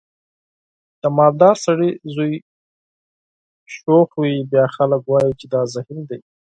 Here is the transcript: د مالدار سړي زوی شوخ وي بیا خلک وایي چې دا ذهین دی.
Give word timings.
د 1.01 1.03
مالدار 1.17 1.55
سړي 1.65 1.91
زوی 2.13 2.33
شوخ 3.75 4.07
وي 4.21 4.35
بیا 4.51 4.65
خلک 4.75 5.01
وایي 5.05 5.31
چې 5.39 5.45
دا 5.53 5.61
ذهین 5.73 5.99
دی. 6.09 6.19